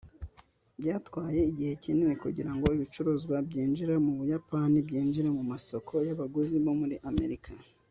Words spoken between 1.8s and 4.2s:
kinini kugirango ibicuruzwa byinjira mu